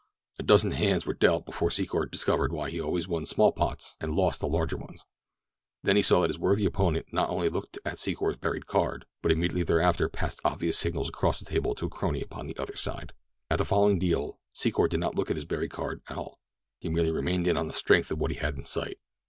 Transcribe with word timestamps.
A 0.39 0.43
dozen 0.43 0.71
hands 0.71 1.05
were 1.05 1.13
dealt 1.13 1.45
before 1.45 1.69
Secor 1.69 2.09
discovered 2.09 2.51
why 2.51 2.71
he 2.71 2.81
always 2.81 3.07
won 3.07 3.23
small 3.27 3.51
pots 3.51 3.95
and 4.01 4.15
lost 4.15 4.39
the 4.39 4.47
large 4.47 4.73
ones. 4.73 5.05
Then 5.83 5.95
he 5.95 6.01
saw 6.01 6.21
that 6.21 6.31
his 6.31 6.39
worthy 6.39 6.65
opponent 6.65 7.13
not 7.13 7.29
only 7.29 7.49
looked 7.49 7.77
at 7.85 7.97
Secor's 7.99 8.37
buried 8.37 8.65
card, 8.65 9.05
but 9.21 9.31
immediately 9.31 9.61
thereafter 9.61 10.09
passed 10.09 10.41
obvious 10.43 10.79
signals 10.79 11.09
across 11.09 11.37
the 11.37 11.45
table 11.45 11.75
to 11.75 11.85
a 11.85 11.89
crony 11.91 12.23
upon 12.23 12.47
the 12.47 12.57
other 12.57 12.75
side. 12.77 13.13
At 13.47 13.59
the 13.59 13.63
following 13.65 13.99
deal 13.99 14.39
Secor 14.55 14.89
did 14.89 14.99
not 15.01 15.13
look 15.13 15.29
at 15.29 15.37
his 15.37 15.45
buried 15.45 15.69
card 15.69 16.01
at 16.09 16.17
all. 16.17 16.39
He 16.79 16.89
merely 16.89 17.11
remained 17.11 17.45
in 17.45 17.55
on 17.55 17.67
the 17.67 17.71
strength 17.71 18.09
of 18.09 18.17
what 18.17 18.31
he 18.31 18.37
had 18.37 18.55
in 18.57 18.65
sight. 18.65 18.97